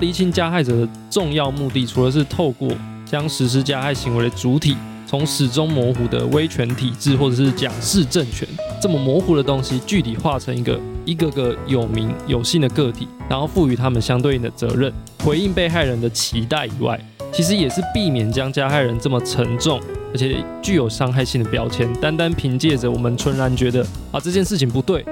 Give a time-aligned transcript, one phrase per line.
[0.00, 2.68] 厘清加害者的重要目的，除了是透过
[3.06, 8.46] 将实施加害行为的主体从始终模糊的威权体制或者是假释政权
[8.82, 17.00] 这么模糊的东西，具体化成一个一个个有名有姓的个体，然后赋予他们相对应的责任，回应被害人的期待以外，
[17.32, 19.80] 其实也是避免将加害人这么沉重
[20.12, 25.04] 而且具有伤害性的标签，单单凭借着我们纯然觉得啊这件事情不对，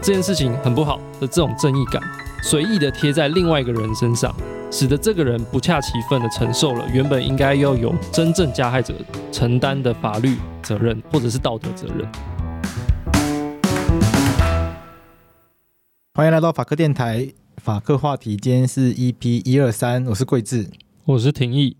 [0.00, 2.00] 这件事情很不好的这种正义感。
[2.42, 4.34] 随意的贴在另外一个人身上，
[4.70, 8.94] 使得这个人不恰其分的承受了原本应该要由真正加害者
[9.32, 12.06] 承担的法律责任或者是道德责任。
[16.14, 20.70] 欢迎来到法科电台，法客话题，今天是 EP 一二三，我是桂智，
[21.04, 21.76] 我是廷义。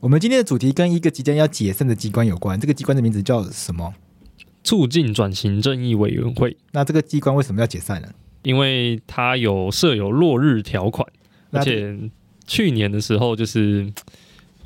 [0.00, 3.94] 我们今天的主题跟一个即将要解散的机关有关，这个机关的名字叫什么？
[4.62, 6.56] 促进转型正义委员会。
[6.72, 8.08] 那这个机关为什么要解散呢？
[8.46, 11.04] 因为它有设有落日条款，
[11.50, 11.98] 而且
[12.46, 13.92] 去年的时候就是，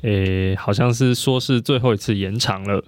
[0.03, 2.83] 诶、欸，好像是说是最后一次延长了。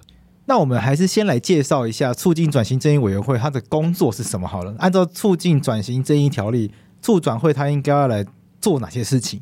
[0.46, 4.72] 那我们还是先来介绍一下促进转型正义委员会它的工作是什么好了。
[4.78, 6.70] 按照促进转型正义条例，
[7.02, 8.24] 促转会它应该要来
[8.60, 9.40] 做哪些事情？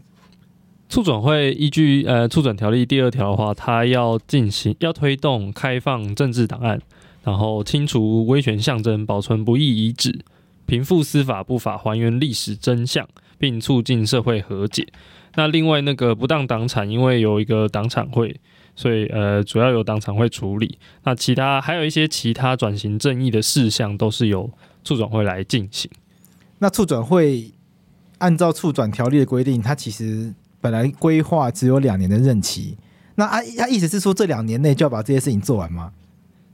[0.89, 6.81] 促转会依据呃促转条例第二条的话，它要进行要推动开放政治档案，
[7.23, 10.25] 然后清除威权象征，保存不易遗址。
[10.73, 13.07] 平复司法不法，还原历史真相，
[13.37, 14.89] 并促进社会和解。
[15.35, 18.35] 那另外那个不当党产，因为有一个党产会，
[18.75, 20.79] 所以呃主要由党产会处理。
[21.05, 24.51] 那其他还有一些其他转型正义的事项，都是由
[24.83, 25.91] 促转会来进行。
[26.61, 27.53] 那促转会
[28.17, 32.79] 按照促转条例的规定，它其实本来规划只有两年的任期。
[33.17, 35.93] 那啊，他意思是说这两年内就要把这些事情做完吗？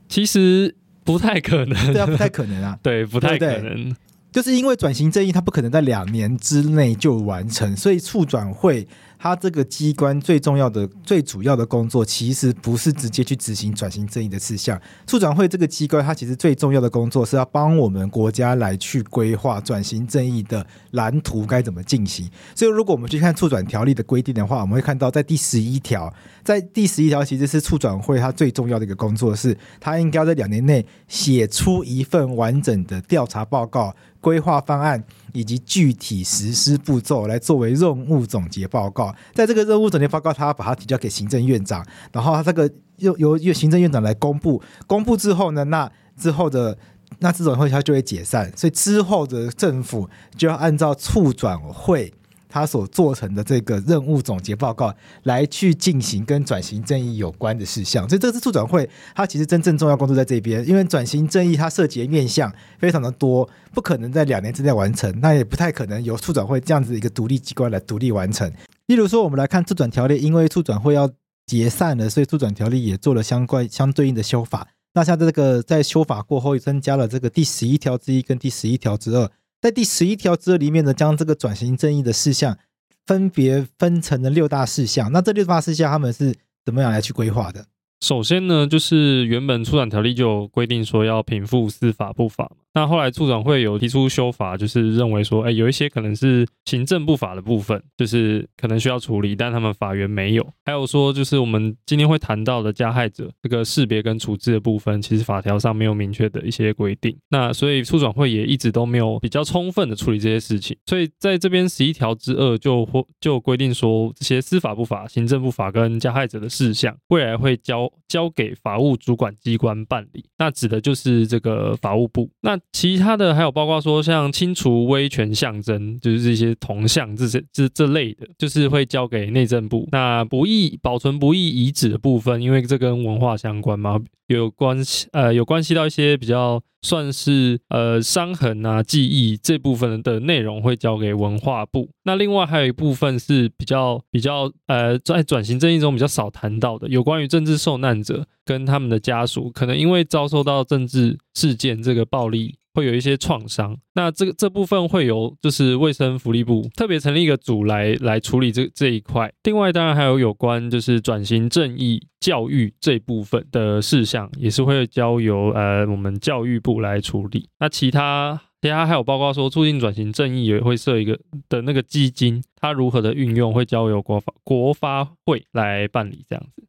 [0.09, 0.75] 其实
[1.05, 3.95] 不太可能，对啊，不太可能啊，对，不太可能。
[4.31, 8.87] 就是因为转型正义，它不可能在两年之内就完成，所以促转会。
[9.21, 14.79] 它这个机关最重要的、最主要的工作，其实不是直接去执行转型正义的事项。
[15.05, 22.29] 促转会这个机关，它其实最重要的工作是要帮我们国家来去规划转型正义的蓝图该怎么进行。
[22.55, 35.03] 所以，如果我们去看促转条例的规定的话，我们会看到在第十一条，在第十一条其实是促转会它最重要的一个工作是，它应该要在两年内写出一份完整的调查报告、规划方案。
[35.33, 46.77] 以及具体实施步骤来作为任务总结报告，在这个任务总结报告，他要把它提交给行政院长，然后他这个由由由行政院长来公布，公布之后呢，那之后的
[47.19, 52.13] 那这种会他就会解散，所以之后的政府就要按照促转会。
[52.49, 54.93] 他所做成的这个任务总结报告，
[55.23, 68.51] 来去进行跟转型正义有关的事项，所以这次促转会，它其实真正重要工作在这边，因为转型正义它涉及的面向非常的多，不可能在两年之内完成，那也不太可能由促转会这样子一个独立机关来独立完成。
[68.87, 71.07] 例如说，我们来看促转条例，因为促转会要
[71.45, 74.67] 解散了，所以促转条例也做了相关相对应的修法。
[74.95, 79.29] 那像这个在修法过后，增加了这个第十一条之一跟第十一条之二。
[79.61, 82.57] 在第十一条之里面呢，将这个转型正义的事项
[83.05, 85.11] 分别分成了六大事项。
[85.11, 86.33] 那这六大事项他们是
[86.63, 87.65] 怎么样来去规划的？
[88.01, 92.57] 首先呢，就是原本促转条例就规定说要平复司法不法嘛。
[92.73, 100.47] 那后来促转会有提出修法，就是认为说，哎，有一些可能是行政不法的部分，就是可能需要处理，但他们法源没有。
[100.65, 107.17] 还有说，就是我们今天会谈到的加害者这个识别跟处置的部分，其实法条上没有明确的一些规定。
[107.29, 110.77] 那所以促转会也一直都没有比较充分的处理这些事情。
[110.85, 120.23] 所以在这边十一条之二就或就规定说，这些司法不法、行政不法跟加害者的事项，未来会交交给法务主管机关办理。
[120.37, 122.29] 那指的就是这个法务部。
[122.41, 129.87] 那其他的还有包括说，像清除威权象征，就是这些铜像这些这这类的，就是会交给内政部。
[129.91, 133.99] 那不易保存不易遗址的部分，因为这跟文化相关嘛。
[134.27, 141.89] 有关系，呃，有关系到一些比较算是呃伤痕啊、记忆这部分的内容会交给文化部。
[142.03, 152.58] 那另外还有一部分是比较比较呃在转型正义中比较少谈到的，有关于政治受难者跟他们的家属，可能因为遭受到政治事件这个暴力。
[152.73, 159.31] 会有一些创伤，那这个这部分会由就是卫生福利部特别成立一个组来来处理这这一块。
[159.43, 167.49] 另外，当然还有有关就是转型正义教育这部分的事项，也是会交由呃我们教育部来处理。
[167.59, 171.17] 那其他其他还有包括说促进转型正义也会设一个
[171.49, 176.63] 的那个基金，它如何的运用会交由国发国发会来办理这样子。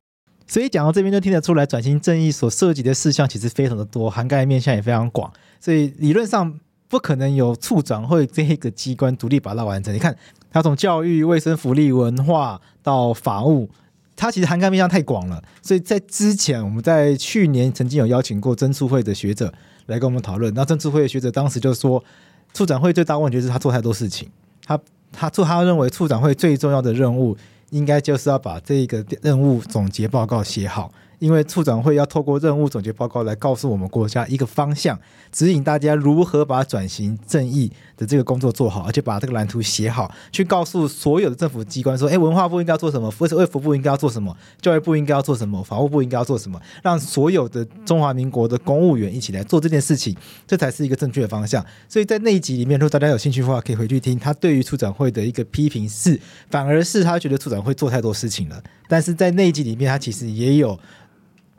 [0.51, 5.33] 所以讲到这边就听得出来，转型正义所涉及的事项其实非常的多，涵盖面向也非常广。
[5.61, 6.59] 所以理论上
[6.89, 9.95] 不可能有促转会这个机关独立把它完成。
[9.95, 10.17] 你看，
[10.51, 13.71] 它从教育、卫生福利、文化到法务，
[14.17, 15.41] 它其实涵盖面向太广了。
[15.63, 19.55] 所以在之前，我们在去年曾经有邀请过曾促会的学者
[19.87, 20.53] 来跟我们讨论。
[20.55, 22.03] 那曾促会的学者当时就说，
[22.53, 24.29] 促转会最大问题就是他做太多事情。
[24.67, 24.77] 他
[25.13, 27.37] 他做他认为促转会最重要的任务。
[27.71, 30.93] 应该就是要把这个任务总结报告写好。
[31.21, 34.99] 因为促转会要透过任务总结报告来告诉我们国家一个方向，
[35.31, 51.65] 指引大家如何把转型正义的这个工作做好，而且把这个蓝图写好，去告诉所有的政府机关说：哎，文化部应该要做什么，卫福部应该要做什么，教育部应该要做什么，法务部应该要做什么，让所有的中华民国的公务员一起来做这件事情，这才是一个正确的方向。
[51.87, 56.19] 所以在那一集里面，如果大家有兴趣的话，可以回去听他对于促转会的一个批评是，
[56.49, 58.63] 反而是他觉得促转会做太多事情了。
[58.89, 60.79] 但是在那一集里面，他其实也有。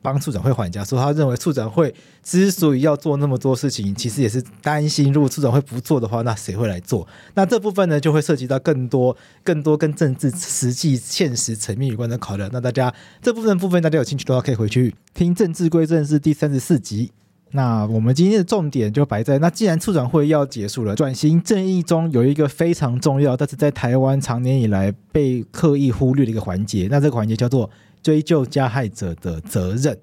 [0.02, 1.94] 帮促转会还价，说他认为促转会
[2.24, 7.08] 之所以要做那么多事情，其实也是担心，如果促转会不做的话，那谁会来做？
[7.36, 12.50] 那这部分呢，就会涉及到更多、更多跟政治实际、现实层面有关的考量。
[12.52, 17.12] 那大家这部分部分，大家有兴趣的话，可以回去听《政治归政事》第三十四集。
[17.52, 27.70] 那我们今天的重点就摆在，那既然促转会要结束了，转型正义中有一个非常重要，但是在台湾长年以来被刻意忽略的一个环节，那这个环节叫做。
[28.02, 29.98] 追究加害者的责任，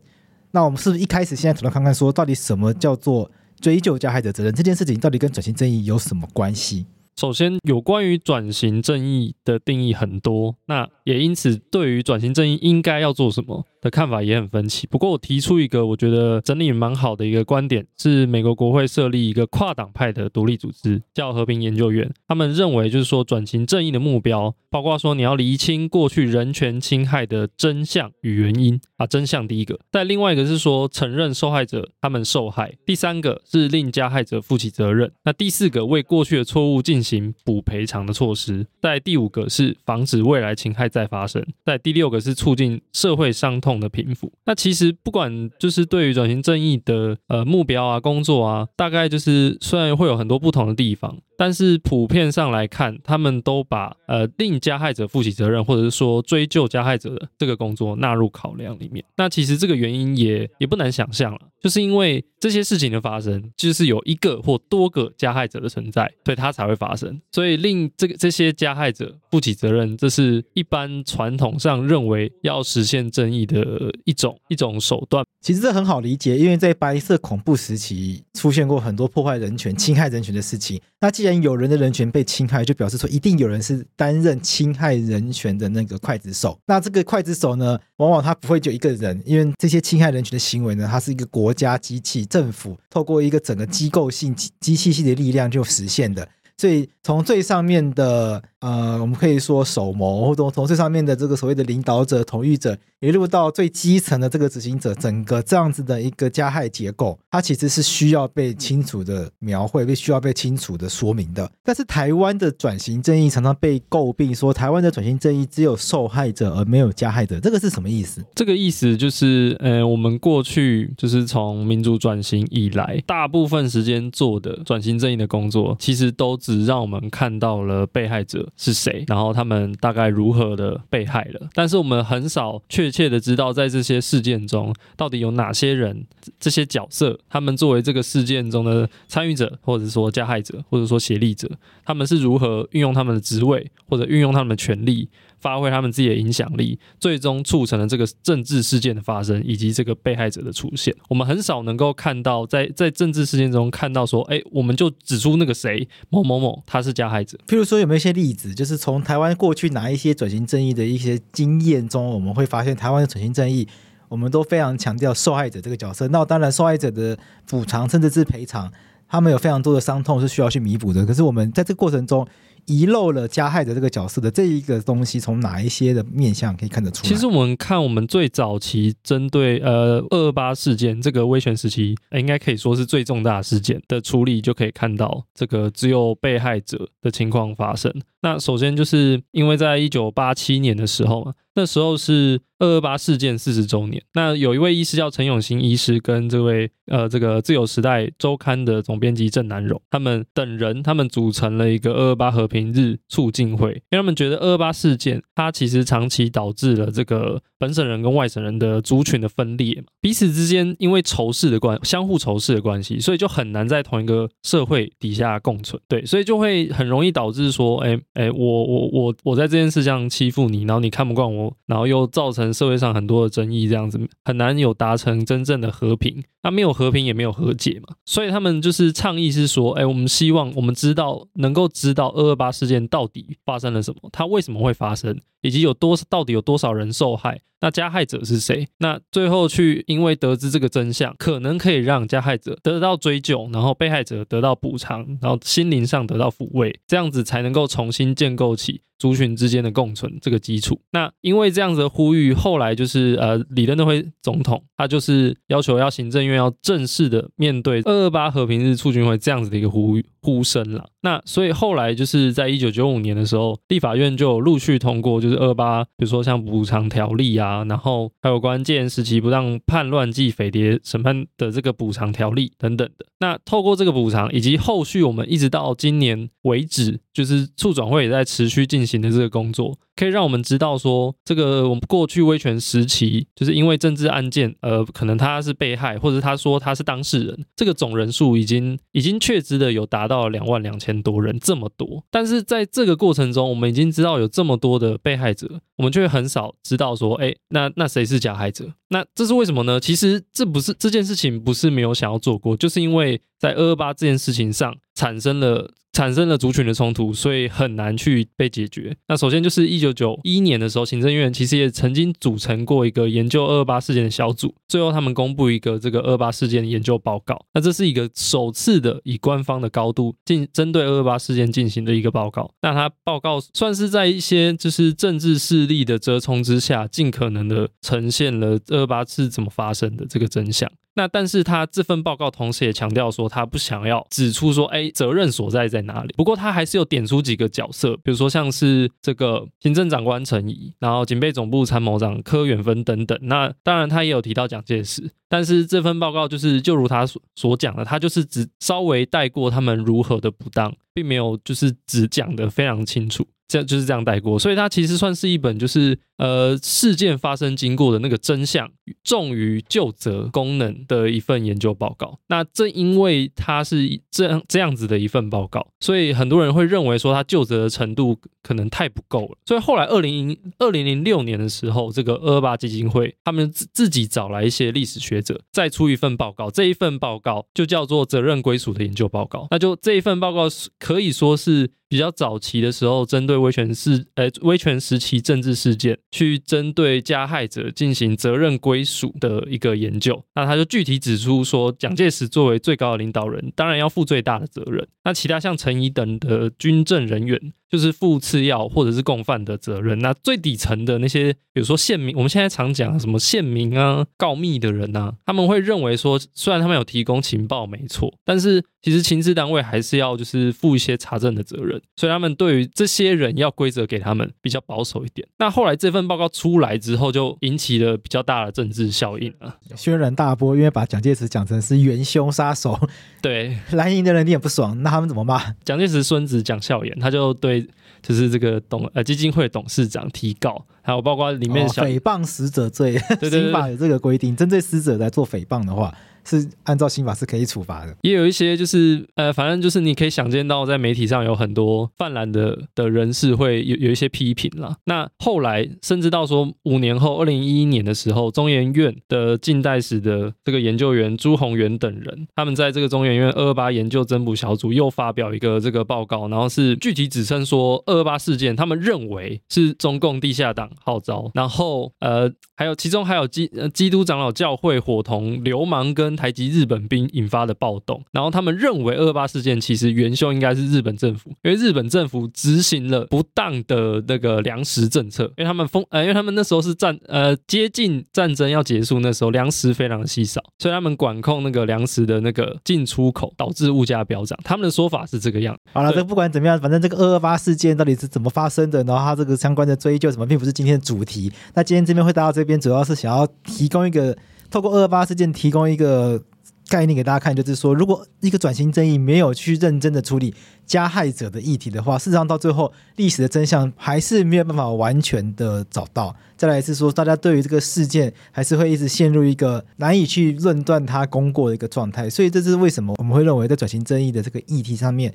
[0.51, 3.31] 那我们是不是一开始现在主要看看说，到底什么叫做
[3.61, 4.55] 追究加害者责任？
[4.55, 6.87] 这件事情到底跟转型正义有什么关系？
[7.19, 13.67] 首先，有关于转型正义的定义很多，那也因此对于转型正义应该要做什么？
[13.81, 14.89] 的看法也很分歧。
[14.89, 22.13] 不过我提出一个我觉得整理蛮好的一个观点，是美国国会设立一个跨党派的独立组织，叫和平研究院。
[22.27, 29.79] 他们认为就是说转型正义的目标，包括说你要厘清过去人权侵害的真相与原因啊，真相第一个。
[29.93, 38.67] 再另外一个是说承认受害者他们受害，第三个是令加害者负起责任，那第四个为过去的错误进行行补赔偿的措施。
[38.83, 41.43] 在第五个是防止未来侵害再发生。
[41.65, 43.79] 在第六个是促进社会伤痛。
[43.79, 51.17] 的平复，那其实不管就是对于转型正义的呃目标啊、工作啊，大概就是虽然会有很多不同的地方。
[51.39, 59.05] 但是普遍上来看，他们都把呃令加害者负起责任，或者是说追究加害者的这个工作纳入考量里面。
[59.17, 67.21] 那其实这个原因也也不难想象了，就是因为这些事情的发生，就是有一个或多个加害者的存在，所以它才会发生。
[67.31, 73.65] 所以令这个这些加害者负起责任，这是一般传统上认为要实现正义的
[74.05, 75.25] 一种一种手段。
[75.41, 80.81] 其实这很好理解，因为在白色恐怖时期出现过很多破坏人权、侵害人权的事情。
[81.01, 86.59] 那既然有人的人权被侵害，就表示说一定有人是担任侵害人权的那个刽子手。
[86.67, 96.29] 那这个刽子手呢，往往他不会就一个人，因为这些侵害人权的行为呢，它是一个国家机器、政府透过一个整个机构性、机器性的力量就实现的。
[96.57, 111.49] 所以从最上面的呃，我们可以说首谋或者从最上面的这个所谓的领导者、统御者，一路到最基层的这个执行者，整个这样子的一个加害结构，它其实是需要被清楚的描绘，被需要被清楚的说明的。
[111.63, 118.25] 但是台湾的转型正义常常被诟病，说台湾的转型正义只有受害者而没有加害者，这个是什么意思？
[118.35, 131.49] 这个意思就是，呃，我们过去就是从民主转型以来，大部分时间做的转型正义的工作，其实都只让我们看到了被害者是谁，然后他们大概如何的被害了。
[131.55, 136.07] 但是我们很少确切的知道，在这些事件中到底有哪些人，
[136.39, 141.51] 这些角色，他们作为这个事件中的参与者，或者说加害者，或者说协力者，
[141.85, 145.09] 他们是如何运用他们的职位或者运用他们的权利。
[145.41, 150.95] 发挥他们自己的影响力，最终促成了这个政治事件的发生，以及这个被害者的出现。
[151.09, 157.39] 我们很少能够看到在，在政治事件中看到说，哎，我们就指出那个谁某某某他是加害者。
[157.47, 163.67] 譬如说，有没有一些例子，就是从台湾过去哪一些转型正义的一些经验中，我们会发现台湾的转型正义，
[164.09, 166.09] 我们都非常强调受害者这个角色。
[166.09, 167.17] 那当然，受害者的
[167.47, 168.73] 补偿甚至是赔偿，
[169.09, 171.07] 他们有非常多的伤痛是需要去弥补的。
[171.07, 172.27] 可是我们在这个过程中，
[172.69, 177.05] 遗漏了加害的这个角色的这一个东西，从哪一些的面向可以看得出？
[177.05, 187.93] 其实我们看我们最早期针对呃二二八事件这个威权时期，应该可以说是最重大事件的处理，就可以看到这个只有被害者的情况发生。
[188.21, 194.03] 那首先就是因为在一九八七年的时候嘛，那时候是二二八事件四十周年。
[194.15, 215.81] 那有一位医师叫陈永新医师，跟这位呃这个自由时代周刊的总编辑郑南榕，他们等人，他们组成了一个二二八和平明日促进会，因为他们觉得二八事件它其实长期导致了这个本省人跟外省人的族群的分裂嘛，彼此之间因为仇视的关相互仇视的关系，所以就很难在同一个社会底下共存。
[215.89, 217.99] 对，所以就会很容易导致说，哎。
[218.15, 226.23] 哎，我我我我在这件事上欺负你，然后你看不惯我，然后又造成社会上很多的争议，这样子很难有达成真正的和平。
[226.43, 237.41] 那没有和平也没有和解嘛，所以他们就是倡议是说，哎，我们希望我们知道能够知道二二八事件到底发生了什么，它为什么会发生，以及有多到底有多少人受害。
[237.61, 238.69] 那加害者是谁？
[238.79, 250.81] 那最后去因为得知这个真相，可能可以让加害者得到追究，然后被害者得到补偿，然后心灵上得到抚慰，这样子才能够重新建构起族群之间的共存这个基础。
[250.93, 260.05] 那因为这样子的呼吁，后来就是呃，李登辉总统他就是要求要行政院要正式的面对二二八和平日促进会这样子的一个呼吁。
[260.21, 273.07] 呼声了，那所以后来就是在一九九五年的时候，立法院就陆续通过，就是二八，比如说像补偿条例啊，然后还有关键时期不让叛乱暨匪谍审判的这个补偿条例等等的。
[273.21, 279.79] 那透过这个补偿，以及后续我们一直到今年为止，就是促转会也在持续进行的这个工作。
[279.95, 292.05] 可以让我们知道说，这个我们过去威权时期，就是因为政治案件，呃，可能他是被害，或者他说他是当事人，这个总人数已经已经确知的有达到两万两千多人，这么多。
[292.11, 298.73] 但是在这个过程中，我们已经知道有这么多的被害者，我们却很少知道说，哎，那那谁是假害者？
[298.89, 299.79] 那这是为什么呢？
[299.79, 305.73] 其实这不是这件事情不是没有想要做过，就是因为在二二八这件事情上产生了。
[305.91, 308.97] 产生了族群的冲突，所以很难去被解决。
[309.09, 317.45] 那首先就是一九九一年的时候，行政院其实也曾经组成过一个研究二二八事件的小组，最后他们公布一个这个二二八事件的研究报告。
[317.53, 322.49] 那这是一个首次的以官方的高度进针对二二八事件进行的一个报告。
[322.63, 330.71] 那他报告算是在一些就是政治势力的折冲之下，尽可能的呈现了二八是怎么发生的这个真相。
[330.95, 336.13] 那但是他这份报告同时也强调说，他不想要指出说，哎，责任所在在哪里。
[336.17, 343.17] 不过他还是有点出几个角色，比如说像是这个行政长官陈仪，然后警备总部参谋长柯远芬等等。
[343.23, 353.25] 那当然他也有提到蒋介石，但是这份报告就是就如他所所讲的，他就是只稍微带过他们如何的不当，并没有就是只讲得非常清楚。
[353.47, 358.71] 这样就是这样带过，所以它其实算是一本就是呃事件发生经过的那个真相
[359.03, 362.19] 重于就责功能的一份研究报告。
[362.29, 369.39] 那正因为它是这样这样子的一份报告，所以很多人会认为说它就责的程度可能太不够了。
[369.47, 376.51] 所以后来二零二零零六年的时候，这个二八基金会他们自自己找来一些历史学者，再出一份报告。
[376.51, 379.47] 这一份报告就叫做责任归属的研究报告。
[379.51, 380.49] 那就这一份报告
[380.79, 381.71] 可以说是。
[381.91, 390.25] 比较早期的时候，针对威权事，呃，威权时期政治事件，去针对加害者进行责任归属的一个研究。
[390.35, 394.87] 那他就具体指出说，蒋介石作为最高的领导人，当然要负最大的责任。
[395.05, 399.99] 那其他像陈仪等的军政人员，就是负次要或者是共犯的责任。
[399.99, 415.27] 那最底层的那些，比如说县民，我们现在常讲什么县民啊、告密的人啊，他们会认为说，虽然他们有提供情报没错，但是其实情治单位还是要就是负一些查证的责任，所以他们对于这些人要规则给他们比较保守一点。
[415.39, 422.79] 那后来这份报告出来之后，就引起了比较大的政治效应啊，轩然大波，因为把蒋介石讲成是元凶杀手，
[423.21, 425.55] 对蓝营的人你也不爽，那他们怎么骂？
[425.65, 427.58] 蒋介石孙子蒋孝严，他就对
[428.03, 435.95] 就是这个董呃基金会董事长提告，还有包括里面诽谤死者罪，对对对，刑法有这个规定，针对死者来做诽谤的话。
[436.29, 444.77] 是按照刑法是可以处罚的，也有一些就是呃，反正就是你可以想见到，在媒体上有很多泛滥的的人士会有有一些批评啦。
[444.85, 484.37] 那后来甚至到说五年后，二零一一年的时候，中研院的近代史的这个研究员朱宏元等人，他们在这个中研院二二八研究侦补小组又发表一个这个报告，然后是具体指称说二二八事件，他们认为是中共地下党号召，然后呃，还有其中还有基呃基督长老教会伙同流氓跟台籍日本兵引发的暴动，然后他们认为二二八事件其实元凶应该是日本政府，因为日本政府执行了不当的那个粮食政策，因为他们封呃，因为他们那时候是战呃接近战争要结束，那时候粮食非常的稀少，所以他们管控那个粮食的那个进出口，导致物价飙涨。
[484.43, 485.57] 他们的说法是这个样。
[485.73, 491.33] 好了，这不管怎么样，反正这个二二八事件到底是怎么发生的，然后它这个相关的追究什么，并不是今天的主题。
[491.55, 494.17] 那今天这边会带到这边，主要是想要提供一个。
[494.51, 496.23] 透过二二八事件提供一个
[496.69, 500.35] 概念给大家看，就是说，如果一个转型正义没有去认真的处理
[500.67, 506.15] 加害者的议题的话，事实上到最后历史的真相还是没有办法完全的找到。
[506.37, 512.09] 再来是说，大家对于这个事件还是会一直陷入一个难以去论断它功过的一个状态。
[512.09, 515.13] 所以这是为什么我们会认为在转型正义的这个议题上面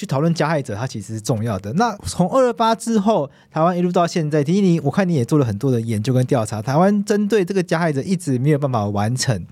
[0.00, 1.70] 去讨论加害者，它其实是重要的。
[1.74, 6.62] 那从二二八之后，台湾一路到现在，提你，我看你也做了很多的研究跟调查。
[6.62, 9.44] 台湾针对这个加害者一直没有办法完成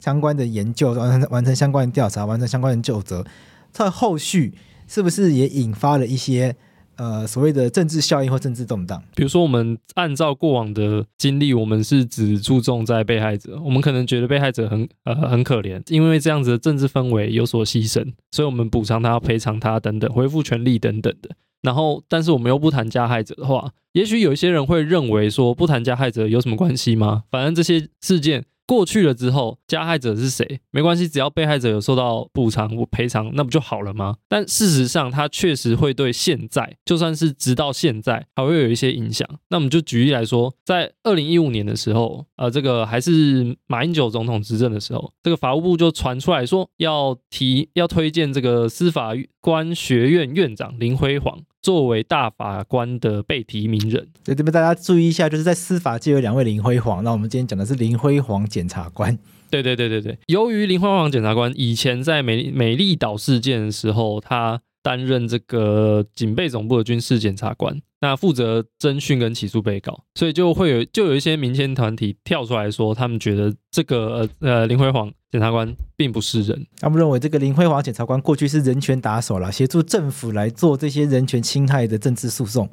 [0.00, 3.24] 相关的研究，完成完成相关的调查，完成相关的救责。
[3.70, 4.54] 在后续
[4.88, 6.56] 是不是也引发了一些？
[6.96, 21.30] 呃，所谓的政治效应或政治动荡，比如说，我们按照过往的经历，我们是只注重在被害者，我们可能觉得被害者很呃很可怜，因为这样子的政治氛围有所牺牲，所以我们补偿他、赔偿他等等，恢复权利等等的。
[21.62, 27.24] 然后，但是我们又不谈加害者的话，也许有一些人会认为说，不谈加害者有什么关系吗？
[27.30, 28.44] 反正这些事件。
[28.66, 30.60] 过去了之后，加害者是谁？
[30.70, 34.16] 没关系，只要被害者有受到补偿或赔偿，那不就好了吗？
[34.28, 39.28] 但事实上，它确实会对现在，就算是直到现在，还会有一些影响。
[39.50, 51.38] 那我们就举例来说，在二零一五年的时候，呃，这个还是马英九总统执政的时候，这个法务部就传出来说要提要推荐这个司法官学院院长林辉煌。
[51.64, 57.02] 作为大法官的被提名人，所以这边大家注意一下，就是在司法界有两位林辉煌。
[57.02, 59.18] 那我们今天讲的是林辉煌检察官。
[59.48, 67.80] 对对对对对，由于林辉煌检察官以前在美美丽岛事件的时候，他担任这个警备总部的军事检察官。
[68.00, 82.68] 那负责侦讯跟起诉被告，所以就会有就有一些民间团体跳出来说，他们觉得这个呃呃林辉煌检察官并不是人，他们认为这个林辉煌检察官过去是人权打手了，协助政府来做这些人权侵害的政治诉讼，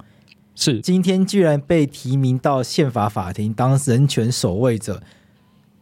[0.54, 5.02] 是今天居然被提名到宪法法庭当人权守卫者，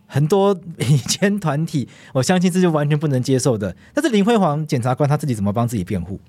[0.10, 3.74] 很多民间团体我相信这是完全不能接受的。
[3.94, 6.20] 但是林辉煌检察官他自己怎么帮自己辩护？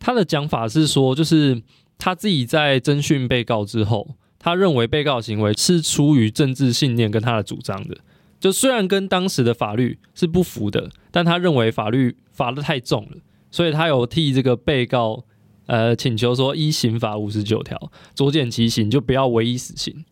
[0.00, 1.62] 他的讲法是说，就是。
[1.96, 7.96] 他自己在侦讯被告之后，他认为被告行为是出于政治信念跟他的主张的。
[8.40, 13.18] 就虽然跟当时的法律是不符的，但他认为法律罚得太重了，
[13.52, 15.24] 所以他有替这个被告
[15.66, 20.04] 呃请求说，依刑法五十九条酌减其刑，就不要唯一死刑。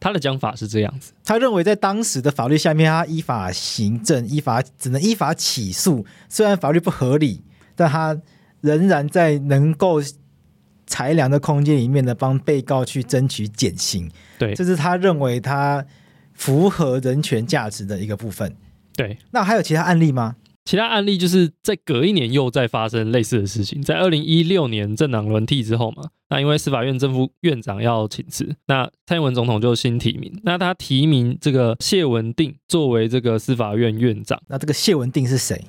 [0.00, 7.42] 他的讲法是这样子，他认为在当时的法律下面，他依法行政，依法只能依法起诉，虽然法律不合理，
[7.76, 8.18] 但他
[8.60, 10.02] 仍然在能够。
[10.86, 14.10] 裁量的空间里面呢，帮被告去争取减刑，
[14.40, 15.86] 对，这是他认为他
[16.34, 18.56] 符合人权价值的一个部分。
[18.96, 20.34] 对，那还有其他案例吗？
[20.64, 34.40] 其他案例就是在隔一年又再发生类似的事情，在二零一六年政党轮替之后嘛，那因为司法院正副院长要请辞，那蔡英文总统就新提名，那他提名这个谢文定作为这个司法院院长。
[34.48, 35.66] 那这个谢文定是谁？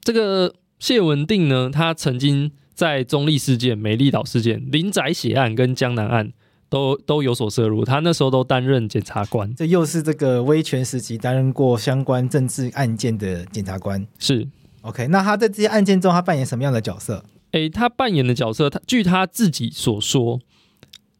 [0.00, 2.50] 这个谢文定呢，他曾经。
[2.76, 6.30] 在中立事件、美丽岛事件、林宅血案跟江南案
[6.68, 9.50] 都都有所涉入，他那时候都担任检察官。
[9.54, 14.06] 这又是这个威权时期担任过相关政治案件的检察官。
[14.18, 14.46] 是
[14.82, 17.24] OK，那他在这些案件中，他扮演什么样的角色？
[17.56, 20.38] 诶，他扮演的角色，他据他自己所说，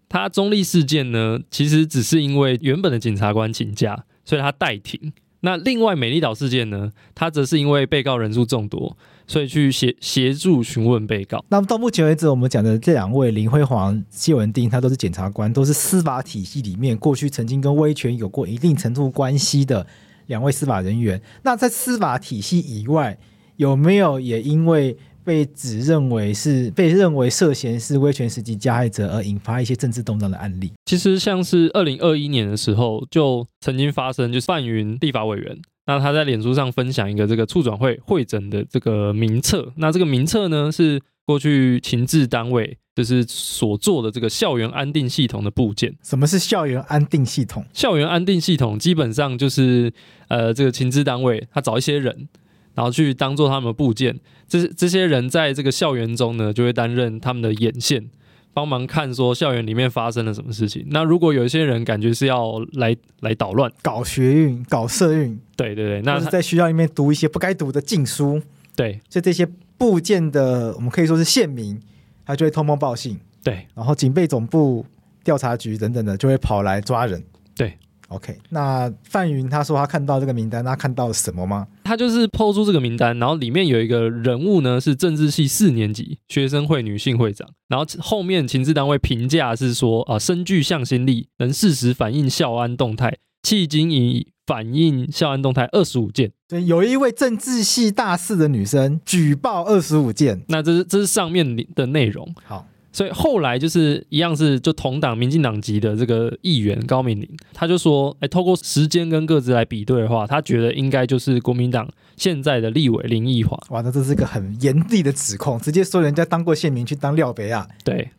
[0.07, 5.15] 他中立事件呢，其实只是因为原本的检察官请假，所以他代庭。
[5.41, 8.95] 那另外美丽岛事件呢，他则是因为被告人数众多，
[9.27, 11.43] 所以去协协助询问被告。
[11.49, 19.87] 那么到目前为止，我们讲的这两位林辉煌、谢文定，他都是检察官，都是司法体系里面过去曾经跟威权有过一定程度关系的
[20.27, 21.23] 两位司法人员。
[21.45, 23.19] 那在司法体系以外，
[23.57, 30.71] 有没有也因为被指认为是被认为涉嫌是威权时期加害者而引发一些政治动荡的案例？
[30.85, 45.93] 其实像是二零二一年的时候，就曾经发生，就是范云立法委员，那他在脸书上分享一个这个促转会会诊的这个名册，那这个名册呢是过去情治单位就是所做的这个校园安定系统的部件。
[46.05, 47.65] 什么是校园安定系统？
[47.73, 49.93] 校园安定系统基本上就是
[50.29, 52.29] 呃这个情治单位他找一些人。
[52.77, 58.07] 然后去当做他们的部件，这这些人在这个校园中呢，就会担任他们的眼线，
[58.53, 60.87] 帮忙看说校园里面发生了什么事情。
[60.91, 68.43] 那如果有一些人感觉是要来来捣乱、搞学运、搞社运，对对对，那是在学校里面读一些不该读的禁书，
[68.77, 71.81] 对，所以这些部件的我们可以说是线民，
[72.27, 74.85] 他就会通风报信，对，然后警备总部、
[75.25, 77.25] 调查局等等的就会跑来抓人，
[77.57, 77.73] 对。
[78.09, 81.67] OK，那范云他说他看到这个名单，他看到了什么吗？
[81.83, 96.31] 他就是 PO 出这个名单，然后里面有一个人物呢，是政治系四年级学生会女性会长，然后后面情治单位评价是说啊，身具向心力，能适时反映校安动态，迄今已反映校安动态二十五件。
[96.47, 102.33] 对，有一位政治系大四的女生举报二十五件，那这是这是上面的内容。
[102.45, 102.67] 好。
[102.97, 113.55] 所以后来就是一样是就同党民进党籍的这个议员高明玲，他就说，哎，透过时间跟个资来比对的话，他觉得应该就是国民党现在的立委林奕华。
[113.69, 117.69] 哇，那这是一个很严厉的指控，直接说人家当过县民去当廖北亚。
[117.85, 118.13] 对，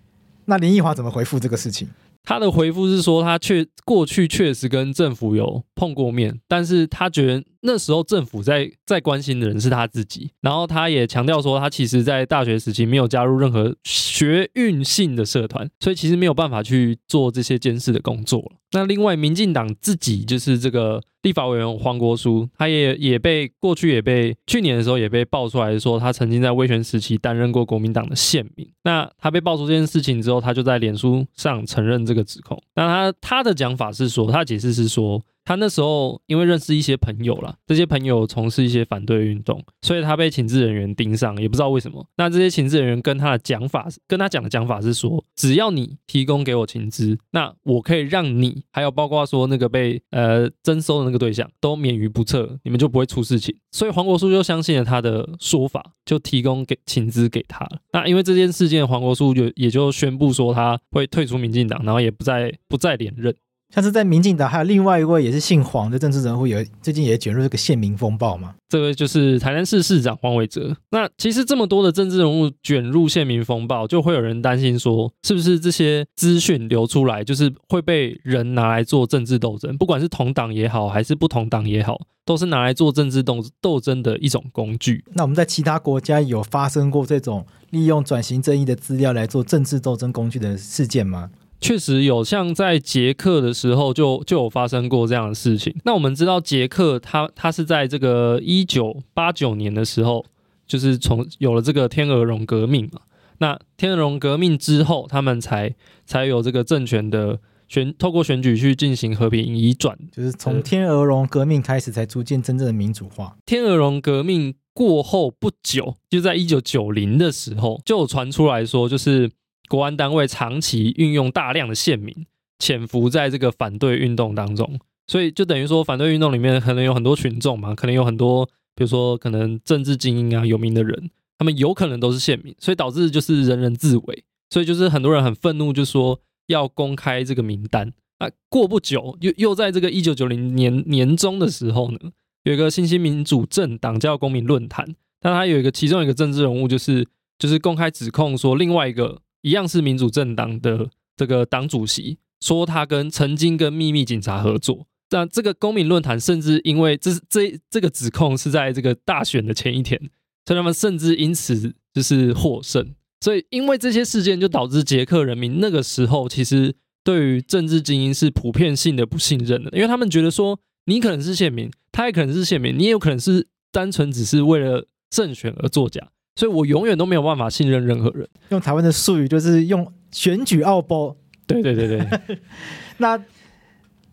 [0.45, 1.87] 那林奕华怎么回复这个事情？
[2.23, 10.31] 他的回复是说，他确过去确实跟政府有碰过面，但是他觉得那时候政府在在关心的人是他自己。
[10.39, 18.53] 然后他也强调说，他其实在大学时期没有加入任何学运性的社团，所以其实没有办法去做这些监视的工作。
[18.71, 28.65] 那另外，民进党自己就是这个立法委员黄国书，他也也被过去也被去年的时候也被爆出来说，他曾经在威权时期担任过国民党的县民。
[28.83, 32.61] 那他被爆出这件事情之后，他就在脸书上承认这个指控。
[32.75, 35.21] 那他他的讲法是说，他解释是说。
[35.47, 42.05] 他那时候因为认识一些朋友啦，这些朋友从事一些反对运动，所以他被情治人员盯上，也不知道为什么。
[42.17, 53.55] 那这些情治人员跟他的讲法，跟他讲的讲法是说，只要你提供给我情资，那我可以让你，还有包括说那个被呃征收的那个对象都免于不测，你们就不会出事情。
[53.71, 57.79] 所以黄国书就相信了他的说法，就提供给情资给他了。
[57.93, 63.33] 那因为这件事件，黄国书就也就宣布说他会退出民进党，然后也不再不再连任。
[63.73, 68.55] 像是在民进党，还有另外一位也是姓黄的政治人物，有最近也卷入这个县民风暴嘛？
[68.69, 70.75] 这位就是台南市市长黄伟哲。
[70.91, 79.77] 那其实这么多的政治人物卷入县民风暴，就会有人担心说，是不是这些资讯流出来，就是会被人拿来做政治斗争？
[79.77, 85.03] 不管是同党也好，还是不同党也好，都是拿来做政治斗斗争的一种工具。
[85.13, 91.29] 那我们在其他国家有发生过这种利用转型正义的资料来做政治斗争工具的事件吗？
[91.59, 95.75] 确实有，像在捷克的时候就就有发生过这样的事情。
[95.83, 100.23] 那我们知道捷克，它它是在这个一九八九年的时候，
[100.67, 103.01] 就是从有了这个天鹅绒革命嘛。
[103.39, 105.73] 那天鹅绒革命之后，他们才
[106.05, 113.35] 才有这个政权的选，透过选举去进行和平移转，就是从天鹅绒革命开始，才逐渐真正的民主化。
[113.47, 119.31] 天鹅绒革命过后不久，就在一九九零的时候，就有传出来说，就是。
[119.67, 122.25] 国安单位长期运用大量的县民
[122.59, 137.93] 潜伏在这个反对运动当中，所以就等于说，反对运动里面可能有很多群众嘛，可能有很多，比如说可能政治精英啊、有名的人，他们有可能都是县民，所以导致就是人人自危，所以就是很多人很愤怒，就说要公开这个名单。
[138.17, 141.99] 啊，过不久又又在这个一九九零年年中的时候呢，
[142.43, 147.05] 有一个新兴民主政党叫公民论坛，但他有一个其中一个政治人物就是
[147.37, 149.21] 就是公开指控说另外一个。
[149.41, 159.99] 一样是民主政党的这个党主席说他跟曾经跟秘密警察合作，但这个公民论坛甚至因为这这这个指控是在这个大选的前一天，
[160.45, 162.93] 所以他们甚至因此就是获胜。
[163.21, 176.11] 所以因为这些事件就导致捷克人民那个时候其实对于政治精英是普遍性的不信任的，因为他们觉得说你可能是县民，他也可能是县民，你也有可能是单纯只是为了胜选而作假。
[176.37, 178.29] 所以我永远都没有办法信任任何人。
[178.49, 181.15] 用台湾的术语就是用选举奥包。
[181.47, 182.39] 对对对对。
[182.99, 183.17] 那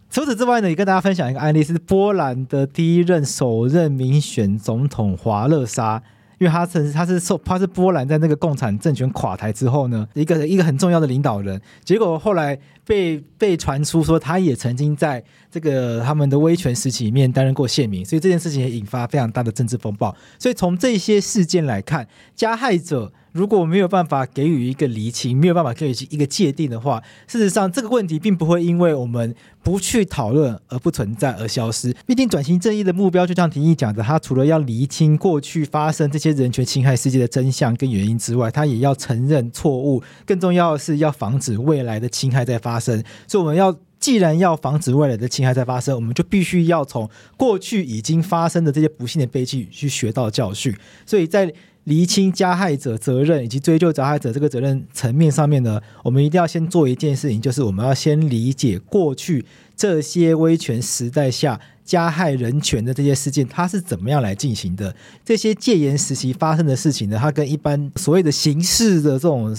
[0.08, 6.02] 除此之外呢，也跟大家分享一个案例，是波兰的第一任首任民选总统华勒沙。
[6.38, 20.14] 因为他曾他是受他是波兰在那个共产政权垮台之后呢，一个一个很重要的领导人，结果后来被被传出说他也曾经在这个他们的威权时期里面担任过县民，所以这件事情也引发非常大的政治风暴。
[20.38, 23.12] 所以从这些事件来看，加害者。
[23.34, 31.92] 如果没有办法给予一个厘清，没有办法给予一个界定的话，事实上这个问题并不会因为我们不去讨论而不存在而消失。
[32.06, 43.02] 毕竟转型正义的目标，就像廷义讲的，他除了要厘清过去发生这些人权侵害事件的真相跟原因之外，他也要承认错误，更重要的是要防止未来的侵害再发生。
[43.26, 50.72] 所以我们要，既然要防止未来的侵害再发生，我们就必须要从过去已经发生的这些不幸的悲剧去学到教训。
[51.04, 51.52] 所以在
[51.84, 59.44] 厘清加害者责任以及追究加害者这个责任层面上面呢，我们一定要先做一件事情，就是我们要先理解过去
[59.76, 64.94] 这些威权时代下加害人权的这些事件，它是怎么样来进行的。
[65.24, 69.56] 这些戒严时期发生的事情呢，它跟一般所谓的刑事的这种。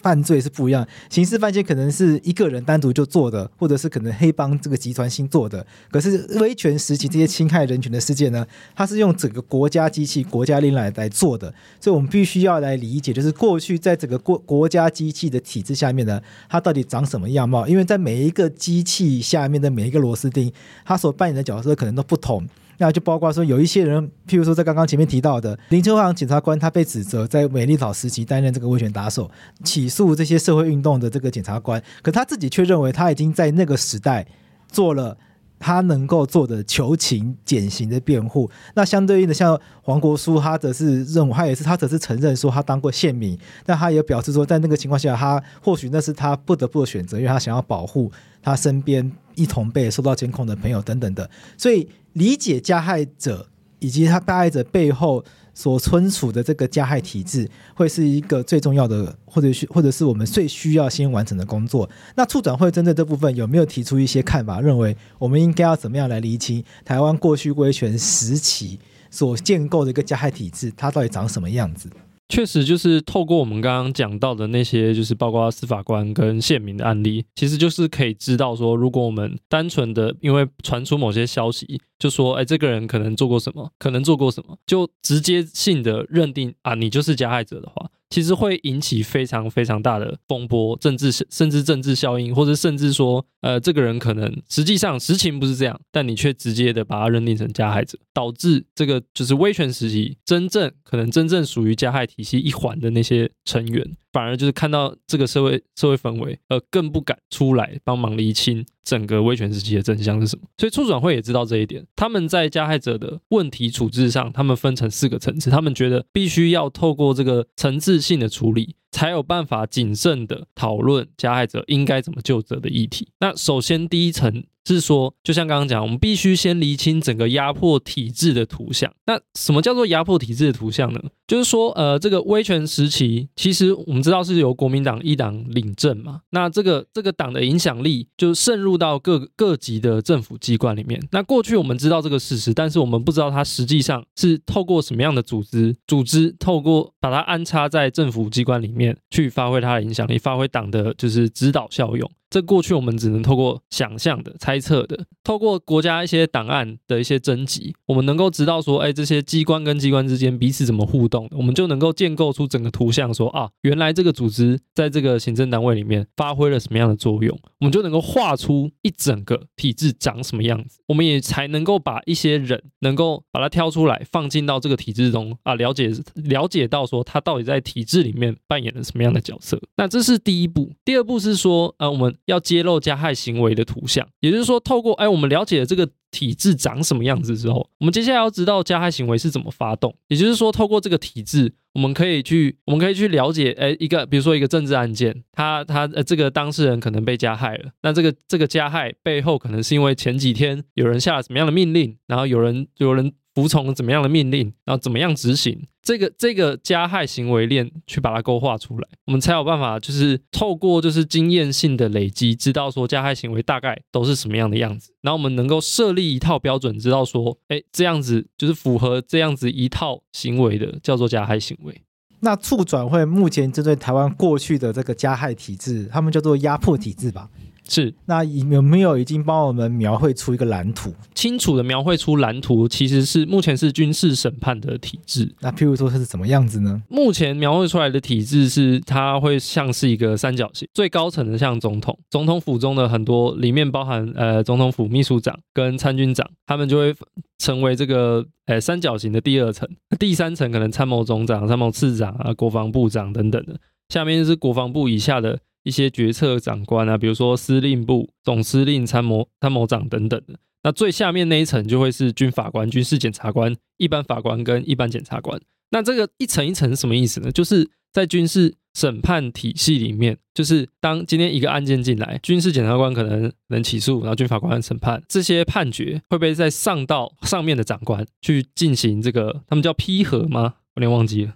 [0.00, 5.64] 犯罪是不一样，刑事犯罪可能是一个人单独就做的，或者是可能黑帮这个集团性做的。
[5.90, 11.52] 可是威权时期这些侵害人权的事件呢，它是用整个国家机器、国家力来来做的。
[11.80, 17.66] 所以我们必须要来理解，就是过去在整个国国家机器的体制下面呢，它到底长什么样貌？
[17.66, 20.52] 因为在每一个机器下面的每一个螺丝钉，
[20.84, 22.48] 它所扮演的角色可能都不同。
[22.78, 29.30] 那就包括说，有一些人，譬如说，在刚刚前面提到的林秋航检察官，他被指责在美丽岛时期担任这个威权打手，
[29.64, 34.26] 起诉这些社会运动的这个检察官，可他自己却认为他已经在那个时代
[34.70, 35.16] 做了
[35.58, 38.50] 他能够做的求情减刑的辩护。
[38.74, 48.10] 那相对应的，像黄国书，他则是认为他也是他则是承认说他当过县民，但他也表示说，在那个情况下，他或许那是他不得不的选择，因为他想要保护
[48.42, 51.88] 他身边一同被受到监控的朋友等等的，所以。
[52.14, 53.46] 理解加害者
[53.78, 55.24] 以及他被害者背后
[55.58, 61.90] 所存储的这个加害体制，会是一个最重要的，或者是或者是我们最需要先完成的工作。
[62.14, 64.60] 那促转会针对这部分有没有提出一些看法？
[64.60, 68.78] 认为我们应该要怎么样来厘清台湾过去威权时期
[69.10, 71.90] 所建构的一个加害体制，它到底长什么样子？
[72.28, 87.90] 确实，就是透过我们刚刚讲到的那些，就是包括司法官跟县民的案例，其实就是可以知道说，如果我们单纯的因为传出某些消息，就说，哎，这个人可能做过什么，可能做过什么，就直接性的认定啊，你就是加害者的话。
[88.10, 103.96] 其实会引起非常非常大的风波，政治甚至政治效应，或者甚至说，呃，这个人可能实际上实情不是这样，但你却直接的把他认定成加害者，导致这个就是威权时期真正可能真正属于加害体系一环的那些成员。
[104.12, 110.44] 反而就是看到这个社会社会氛围，而更不敢出来帮忙厘清整个威权时期的真相是什么。
[110.56, 123.08] 所以促转会也知道这一点，他们在加害者的问题处置上，他们分成四个层次，他们觉得必须要透过这个层次性的处理，才有办法谨慎的讨论加害者应该怎么究责的议题。
[123.20, 124.44] 那首先第一层。
[124.74, 128.92] 是说，就像刚刚讲，我们必须先厘清整个压迫体制的图像。
[129.06, 131.00] 那什么叫做压迫体制的图像呢？
[131.26, 136.20] 就是说，呃，这个威权时期，其实我们知道是由国民党一党领政嘛。
[136.32, 141.02] 那这个这个党的影响力就渗入到各各级的政府机关里面。
[141.12, 152.08] 那过去我们知道这个事实，但是我们不知道它实际上是透过什么样的组织，组织透过把它安插在政府机关里面面去发挥它的影响力，发挥党的就是指导效用。
[152.30, 179.58] 这过去我们只能透过想象的、猜测的，透过国家一些档案的一些征集，我们能够知道说，哎，这些机关跟机关之间彼此怎么互动，我们就能够建构出整个图像，说啊，原来这个组织在这个行政单位里面发挥了什么样的作用，我们就能够画出一整个体制长什么样子，我们也才能够把一些人能够把它挑出来，放进到这个体制中啊，了解了解到说他到底在体制里面扮演了什么样的角色。
[179.76, 182.14] 那这是第一步，第二步是说，呃，我们。
[182.28, 189.94] 要揭露加害行为的图像，也就是说，透过哎，我们了解了这个体制长什么样子之后，我们接下来要知道加害行为是怎么发动。
[190.08, 203.12] 也就是说，透过这个体制，我们可以去，我们可以去了解，哎，一个比如说一个政治案件，他他呃，这个当事人可能被加害了，那这个这个加害背后可能是因为前几天有人下了什么样的命令，然后有人有人。
[203.38, 221.82] 服从怎么样的命令，然后怎么样执行这个这个加害行为链，去把它勾画出来，我们才有办法，就是透过就是经验性的累积，知道说加害行为大概都是什么样的样子，然后我们能够设立一套标准，知道说，哎，这样子就是符合这样子一套行为的，叫做加害行为。
[222.20, 227.30] 那促转会目前针对台湾过去的这个加害体制，他们叫做压迫体制吧？
[227.68, 227.94] 是。
[228.06, 230.92] 那有没有已经帮我们描绘出一个蓝图？
[231.14, 235.32] 清楚的描绘出蓝图，其实是目前是军事审判的体制。
[235.40, 236.82] 那譬如说它是什么样子呢？
[236.88, 246.94] 目前描绘出来的体制是，它会像是一个三角形，最高层的像总统，总统府中的很多里面包含呃总统府秘书长跟参军长，他们就会
[247.38, 255.38] 成为这个呃三角形的第二层，第三层可能参谋总长、参谋次长啊、国防部长等等的，下面是国防部以下的。
[255.68, 260.38] 一些决策长官啊，比如说司令部总司令、参谋参谋长等等的。
[260.64, 265.40] 那最下面那一层就会是军法官、军事检察官、一般法官跟一般检察官。
[265.70, 267.30] 那这个一层一层是什么意思呢？
[267.30, 279.42] 就是在军事审判体系里面，就是当今天一个案件进来，军事检察官可能能起诉，然后军法官审判，这些判决会被再上到上面的长官去进行这个？
[279.46, 280.54] 他们叫批核吗？
[280.74, 281.34] 我有点忘记了。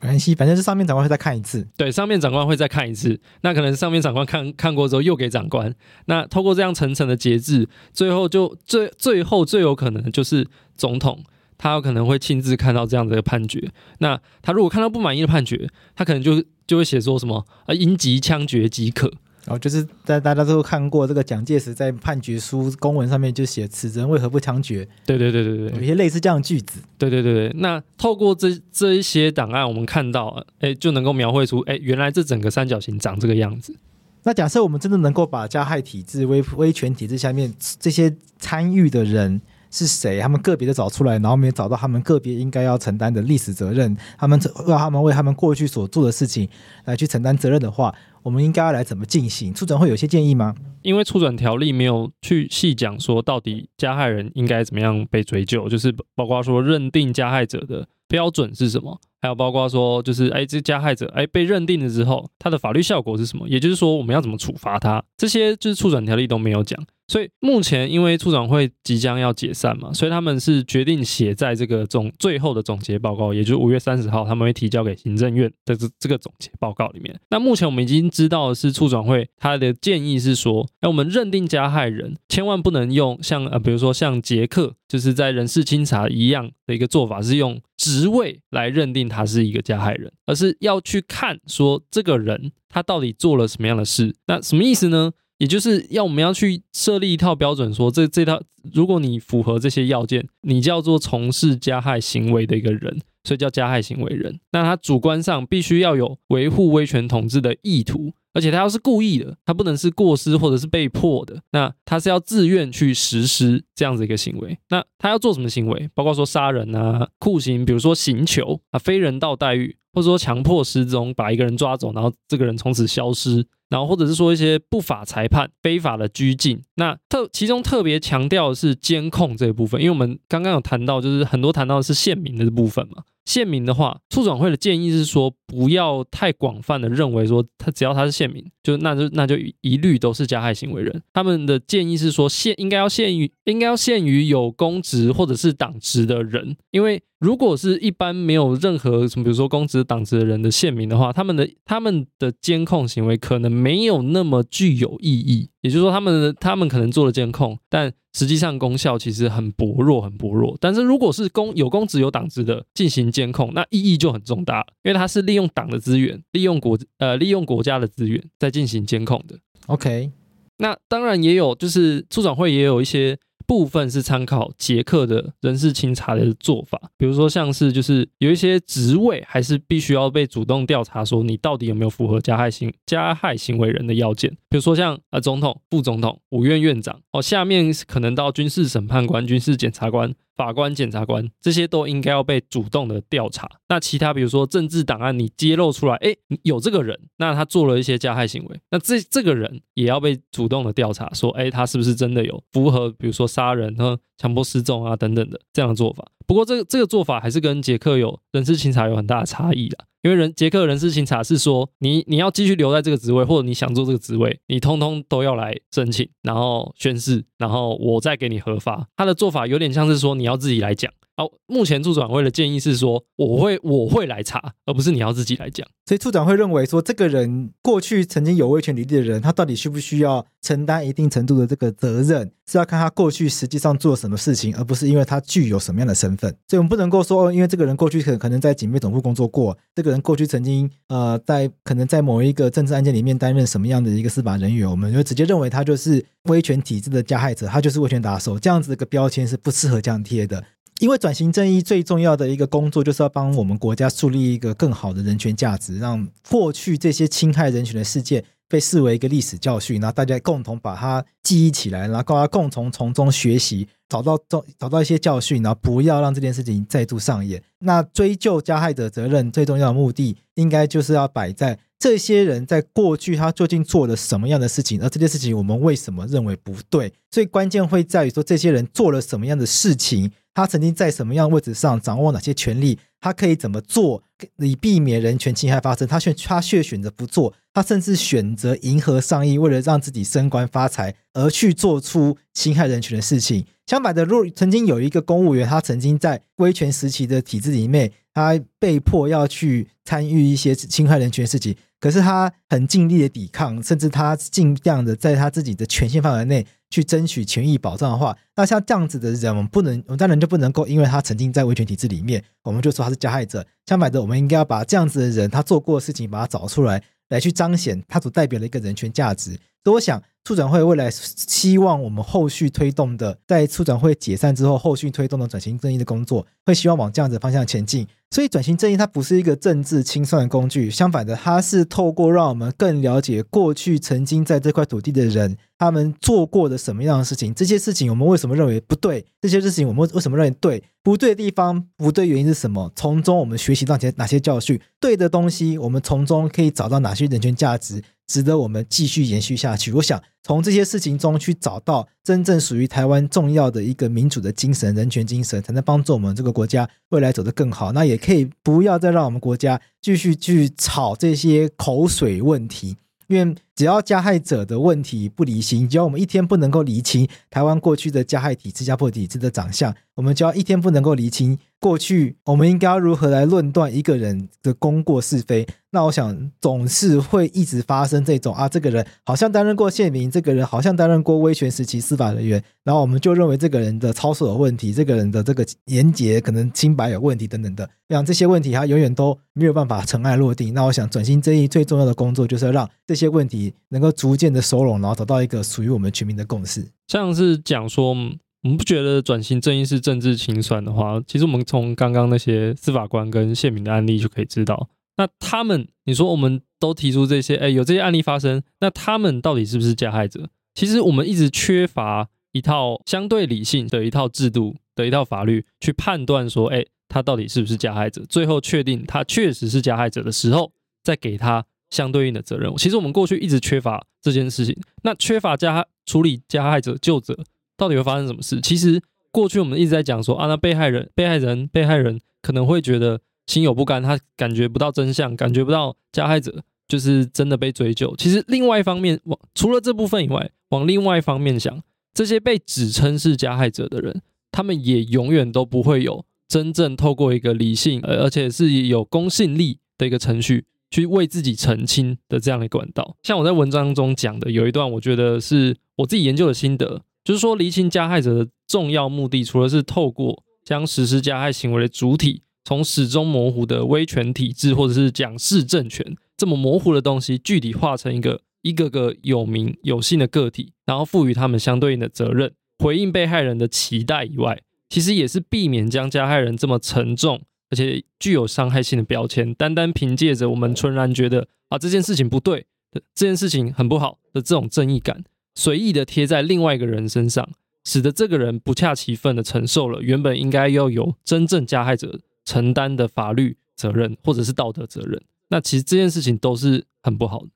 [0.00, 1.66] 没关系，反正是上面长官会再看一次。
[1.76, 3.20] 对，上面长官会再看一次。
[3.42, 5.74] 那可能上面长官看看过之后，又给长官。
[6.06, 11.22] 那透过这样层层的节制，最后就最最后最有可能就是总统，
[11.58, 13.70] 他有可能会亲自看到这样的判决。
[13.98, 19.12] 那他如果看到不满意的判决，他可能就就会写说什么啊，应即枪决即可。
[19.46, 24.86] 然后、哦、就是在大家都看过这个蒋介石在判决书公文上面就写“此人为何不枪决”？
[25.06, 26.80] 对对对对对，有一些类似这样的句子。
[26.98, 33.74] 对对对对，那透过这这一些档案，我们看到，哎，就能够描绘出，哎，原来这整个三角形长这个样子。
[34.22, 46.48] 那假设我们真的能够把加害体制、威威权体制下面这些参与的人是谁，他们个别的找出来，然后没有找到他们个别应该要承担的历史责任，他们让他们为他们过去所做的事情
[46.84, 47.94] 来去承担责任的话。
[48.22, 49.50] 我们应该要来怎么进行？
[49.54, 50.54] 促转会有些建议吗？
[50.82, 63.48] 因为促转条例没有去细讲说到底加害人应该怎么样被追究，就是包括说认定加害者的标准是什么，还有包括说就是哎，这加害者哎被认定了之后，他的法律效果是什么？
[63.48, 65.02] 也就是说我们要怎么处罚他？
[65.16, 66.82] 这些就是促转条例都没有讲。
[67.08, 77.18] 所以目前因为促转会即将要解散嘛，所以他们是决定写在这个总最后的总结报告，也就是五月三十号他们会提交给行政院的这这个总结报告里面。
[77.30, 94.14] 那目前我们已经知道的是促转会他的建议是说，那我们认定加害人千万不能用像呃比如说像杰克就是在人事清查一样的一个做法，是用职位来认定他是一个加害人，而是要去看说这个人他到底做了什么样的事。
[94.26, 95.12] 那什么意思呢？
[95.40, 98.42] 也就是要我们要去设立一套标准，说这这套，
[98.74, 104.38] 如果你符合这些要件，你叫做从事加害行为的一个人，所以叫加害行为人。
[104.52, 114.58] 那他主观上必须要有维护威权统治的意图，而且他要是故意的，他不能是过失或者是被迫的，那他是要自愿去实施这样子一个行为。
[114.68, 115.88] 那他要做什么行为？
[115.94, 123.46] 包括说杀人啊、酷刑，比如说刑求啊、非人道待遇，或者说强迫失踪，把一个人抓走，然后这个人从此消失。
[123.70, 133.04] 然后或者是说一些不法裁判、非法的拘禁，那特其中特别强调的是监控这一部分，因为我们刚刚有谈到，就是很多谈到的是宪民的这部分嘛。
[133.26, 141.00] 宪民的话，促转会的建议是说，不要太广泛的认为说他只要他是宪民，就那就那就一律都是加害行为人。
[141.12, 155.50] 他们的建议是说，限应该要限于应该要限于有公职或者是党职的人，因为如果是一般没有任何什么，比如说公职、党职的人的县民的话，他们的他们的监控行为可能没有那么具有意义。
[155.60, 160.56] 也就是说，他们他们可能做了监控，但实际上功效其实很薄弱，很薄弱。
[160.58, 169.38] 但是如果是公有公职有党职的进行监控，那意义就很重大，因为它是利用党的资源，利用国呃利用国家的资源在进行监控的。
[169.66, 170.10] OK，
[170.56, 173.18] 那当然也有，就是促转会也有一些。
[173.50, 190.14] 部分是参考捷克的人事清查的做法，比如说像是就是有一些职位还是必须要被主动调查，说你到底有没有符合加害行加害行为人的要件，比如说像啊总统、副总统、五院院长哦，下面可能到军事审判官、军事检察官。
[190.40, 193.46] 法官、检察官这些都应该要被主动的调查。
[193.68, 206.04] 那其他比如说政治档案，你揭露出来，哎，有这个人，那他做了一些加害行为，那这这个人也要被主动的调查，说，哎，他是不是真的有符合，比如说杀人和强迫失踪啊等等的这样的做法。
[206.26, 209.86] 不过这个这个做法还是跟杰克有人事清查有很大的差异啦。
[210.02, 218.86] 因为人杰克人事清查是说，你你要继续留在这个职位，或者你想做这个职位，你通通都要来申请，然后宣誓，然后我再给你核发。
[218.96, 225.68] 他的做法有点像是说，你要自己来讲好，目前处转会的建议是说，我会我会来查，而不是你要自己来讲。
[225.84, 236.34] 所以处转会认为说，这个人过去曾经有威权履历的人，他到底需不需要承担一定程度的这个责任，是要看他过去实际上做了什么事情，而不是因为他具有什么样的身份。
[236.48, 250.42] 所以我们不能够说，因为这个人过去可可能在警备总部工作过，这个人过去曾经呃在可能在某一个政治案件里面担任什么样的一个司法人员，我们就直接认为他就是威权体制的加害者，他就是威权打手，这样子的一个标签是不适合这样贴的。
[250.80, 264.18] 因为转型正义最重要的一个工作，就是要帮我们国家树立一个更好的人权价值，让过去这些侵害人权的事件被视为一个历史教训，然后大家共同把它记忆起来，然后大家共同从中学习，找到
[264.58, 267.42] 找到一些教训，然后不要让这件事情再度上演。
[267.58, 276.90] 那追究加害者责任最重要的目的，应该就是要摆在这些人在过去他究竟做了什么样的事情，而这件事情我们为什么认为不对？
[277.10, 280.10] 最关键会在于说，这些人做了什么样的事情。
[280.32, 282.78] 他曾经在什么样位置上掌握哪些权利？
[283.00, 284.04] 他可以怎么做
[284.38, 285.88] 以避免人权侵害发生？
[285.88, 293.44] 他选他却选择不做，他甚至选择迎合上意，为了让自己升官发财而去做出侵害人权的事情。
[293.66, 306.46] 相反的，若曾经有一个公务员，他曾经在威权时期的体制里面，他被迫要去参与一些侵害人权的事情，可是他很尽力的抵抗，甚至他尽量的在他自己的权限范围内。
[306.72, 313.44] 去争取权益保障的话，那像这样子的人，我们不能，我们当然就不能够，因为他曾经在威权体制里面，我们就说他是加害者。
[313.66, 316.80] 相反的，我们应该要把这样子的人他做过的事情，把他找出来，
[317.10, 319.38] 来去彰显它所代表的一个人权价值。
[319.62, 327.86] 所以，我想促转会未来希望我们后续推动的，在促转会解散之后，后续推动的转型正义的工作，会希望往这样子的方向前进。
[328.10, 335.36] 所以，转型正义它不是一个政治清算的工具，相反的，它是透过让我们更了解过去曾经在这块土地的人。
[335.58, 337.34] 他们做过的什么样的事情？
[337.34, 339.04] 这些事情我们为什么认为不对？
[339.20, 340.64] 这些事情我们为什么认为对？
[340.82, 342.72] 不对的地方，不对原因是什么？
[342.74, 344.58] 从中我们学习到些哪些教训？
[344.80, 347.82] 对的东西，我们从中可以找到哪些人权价值？
[348.10, 349.72] 值得我们继续延续下去。
[349.74, 357.70] 我想从这些事情中去找到真正属于台湾重要的一个民主的精神、人权精神，才能帮助我们这个国家未来走得更好。
[357.70, 371.38] 那也可以不要再让我们国家继续去吵这些口水问题，因为只要加害者的问题不厘清，只要我们一天不能够厘清台湾过去的加害体制、压迫体制的长相，我们就要一天不能够厘清。
[371.60, 375.46] 过去我们应该要如何来论断一个人的功过是非？
[375.72, 387.68] 那我想总是会一直发生这种啊，这个人好像担任过县民，这个人好像担任过威权时期司法人员，然后我们就认为这个人的操守有问题，这个人的这个廉洁可能清白有问题等等的。
[387.86, 390.54] 让这些问题他永远都没有办法尘埃落定。
[390.54, 396.66] 那我想转型正义最重要的工作就是要让这些问题能够逐渐的收拢，然后找到一个属于我们全民的共识。
[396.88, 397.94] 像是讲说。
[398.42, 410.30] 我们不觉得转型正义是政治清算的话，其实我们从刚刚那些司法官跟县民的案例就可以知道，那他们，你说我们都提出这些，哎，有这些案例发生，那他们到底是不是加害者？
[410.54, 418.02] 其实我们一直缺乏一套相对理性的一套制度的一套法律去判断说，哎，他到底是不是加害者？
[418.08, 420.50] 最后确定他确实是加害者的时候，
[420.82, 422.54] 再给他相对应的责任。
[422.56, 427.16] 其实我们过去一直缺乏这件事情，那缺乏加处理加害者究责。
[427.56, 428.40] 到底会发生什么事？
[428.40, 437.94] 其实过去我们一直在讲说啊，那被害人、被害人、被害人可能会觉得心有不甘，他感觉不到真相，感觉不到加害者就是真的被追究。
[437.98, 441.62] 其实另外一方面，往除了这部分以外，往另外一方面想，
[441.92, 444.00] 这些被指称是加害者的人，
[444.32, 452.96] 他们也永远都不会有真正透过一个理性，而且是有公信力的一个程序去为自己澄清的这样的管道。
[453.02, 456.82] 像我在文章中讲的有一段，我觉得是我自己研究的心得。
[457.02, 485.04] 就是说，厘清加害者的重要目的，除了是透过将实施加害行为的主体从始终模糊的威权体制或者是蒋氏政权这么模糊的东西，具体化成一个一个个有名有姓的个体，然后赋予他们相对应的责任，回应被害人的期待以外，其实也是避免将加害人这么沉重而且具有伤害性的标签，单单凭借着我们纯然觉得啊这件事情不对的，这件事情很不好的这种正义感。
[485.34, 487.28] 随意的贴在另外一个人身上，
[487.64, 495.00] 使得这个人不恰其分的承受了原本应该要由真正加害者承担的法律责任或者是道德责任。
[495.28, 497.28] 那其实这件事情都是很不好的。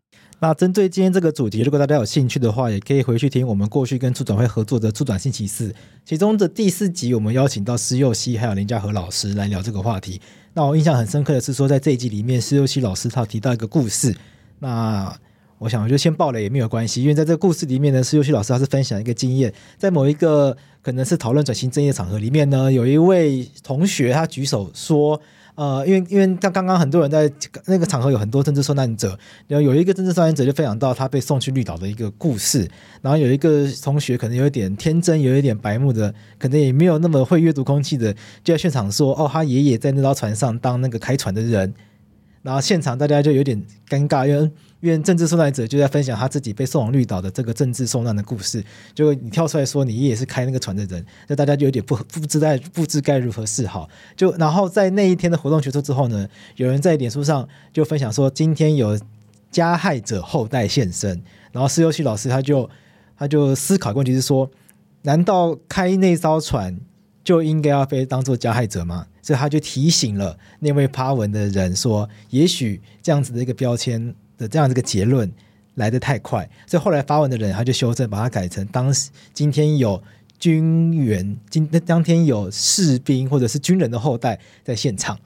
[0.45, 5.69] 那针对今天这个主题，如果大家有兴趣的话，也可以回去听我们过去跟促转会合作的《促转星期四》，
[6.05, 10.21] 其中的第四集，我们邀请到施佑熙还有林家和老师来聊这个话题。
[10.53, 14.15] 那我印象很深刻的是说，在这一集里面，施佑熙老师他提到一个故事。
[14.59, 15.19] 那
[15.57, 25.19] 我想我就先爆雷也没有关系，因为在这个故事里面呢，是尤旭老师他是分享一个经验，在某一个可能是讨论转型正义的场合里面呢，有一位同学他举手说。
[25.57, 27.31] 呃，因为因为像刚刚很多人在
[27.67, 32.69] 那个场合有很多政治受难者，然后有一个政治受难者就分享到他被送去绿岛的一个故事，
[33.01, 41.73] 然后有一个同学可能有一点天真，有一点白目的，可能也没有那么会阅读空气的，就在现场说，哦，他爷爷在那艘船上当那个开船的人。
[42.43, 44.51] 然后现场大家就有点尴尬，因为
[44.85, 48.63] 因为政治受难者就在分享他自己被送往绿岛的这个政治受难的故事。
[48.95, 53.89] 就你跳出来说你也是开那个船的人，那大家就有点不不知该不知该如何是好。
[54.15, 59.01] 就然后在那一天的活动结束之后呢，有人在脸书上就分享说，今天有
[59.51, 61.23] 加害者后代现身。
[61.51, 62.69] 然后施佑旭老师他就
[63.17, 64.51] 他就思考问题是说，
[65.01, 66.79] 难道开那艘船
[67.25, 69.07] 就应该要被当做加害者吗？
[69.23, 75.31] 所以他就提醒了那位发文的人说：“也许这样子的一个标签的这样子个结论
[75.75, 80.03] 来得太快。”所以后来发文的人他就修正，把它改成：“当时今天有
[80.39, 85.19] 军员，今当天有士兵或者是军人的后代在现场。”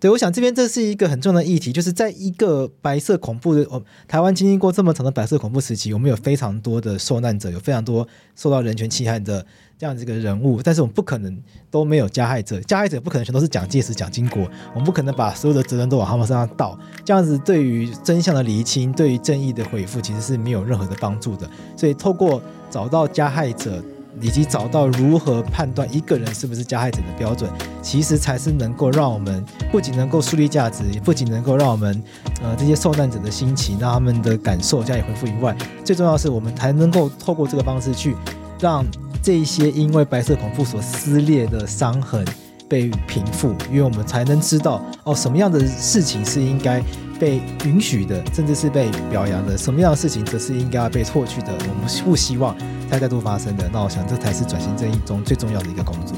[0.00, 9.44] 对，我想这边这是一个很重要的议题，就是在一个白色恐怖的哦，台湾经历过这么长的白色恐怖时期，我们有非常多的受难者，有非常多受到人权侵害的
[9.76, 11.36] 这样子一个人物，但是我们不可能
[11.68, 21.50] 都没有加害者，加害者不可能全都是蒋介石、蒋经国，我们不可能把所有的责任都往他们身上倒，这样子对于真相的厘清、对于正义的恢复，其实是没有任何的帮助的。
[21.76, 22.40] 所以透过
[22.70, 23.82] 找到加害者。
[24.20, 27.50] 以及找到如何判断一个人是不是加害者的标准，
[27.82, 32.02] 其实才是能够让我们不仅能够树立价值，也不仅能够让我们
[32.42, 38.16] 呃这些受难者的心情、让他们的感受加以恢复以外，最重要是我们才能够透过这个方式去
[38.60, 38.84] 让
[39.22, 42.24] 这一些因为白色恐怖所撕裂的伤痕
[42.68, 46.82] 被平复，因为我们才能知道哦什么样的事情是应该。
[47.18, 51.48] 被允许的，甚至是被表扬的，什么样的事情则是应该要被错去的？
[51.52, 52.56] 我们不希望
[52.90, 53.68] 它再度发生的。
[53.72, 56.16] 那我想，这才是转型正义中最重要的一个工作。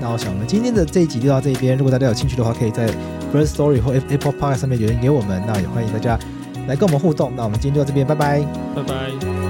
[0.00, 1.76] 那我想，我们今天的这一集就到这边。
[1.76, 2.88] 如果大家有兴趣的话，可以在
[3.32, 5.42] Firstory 或 Apple Park 上面留言给我们。
[5.46, 6.18] 那也欢迎大家
[6.68, 7.32] 来跟我们互动。
[7.36, 8.40] 那我们今天就到这边，拜拜，
[8.74, 9.45] 拜拜。